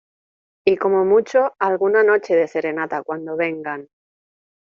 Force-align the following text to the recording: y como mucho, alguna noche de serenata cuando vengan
y 0.65 0.77
como 0.77 1.05
mucho, 1.05 1.53
alguna 1.59 2.01
noche 2.01 2.35
de 2.35 2.47
serenata 2.47 3.03
cuando 3.03 3.37
vengan 3.37 3.87